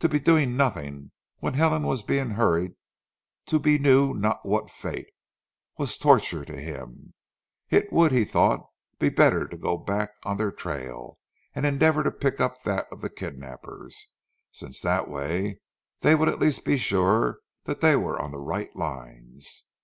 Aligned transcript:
To 0.00 0.08
be 0.08 0.18
doing 0.18 0.56
nothing, 0.56 1.12
when 1.38 1.54
Helen 1.54 1.84
was 1.84 2.02
being 2.02 2.30
hurried 2.30 2.74
to 3.46 3.60
be 3.60 3.78
knew 3.78 4.12
not 4.12 4.44
what 4.44 4.68
fate, 4.72 5.06
was 5.78 5.96
torture 5.96 6.44
to 6.44 6.56
him. 6.60 7.14
It 7.70 7.92
would, 7.92 8.10
he 8.10 8.24
thought, 8.24 8.66
be 8.98 9.08
better 9.08 9.46
to 9.46 9.56
go 9.56 9.76
back 9.78 10.14
on 10.24 10.36
their 10.36 10.50
trail, 10.50 11.16
and 11.54 11.64
endeavour 11.64 12.02
to 12.02 12.10
pick 12.10 12.40
up 12.40 12.60
that 12.64 12.88
of 12.90 13.02
the 13.02 13.08
kidnappers, 13.08 14.08
since 14.50 14.80
that 14.80 15.08
way 15.08 15.60
they 16.00 16.16
would 16.16 16.28
at 16.28 16.40
least 16.40 16.64
be 16.64 16.76
sure 16.76 17.38
that 17.62 17.80
they 17.80 17.94
were 17.94 18.20
on 18.20 18.32
the 18.32 18.40
right 18.40 18.74
lines. 18.74 19.62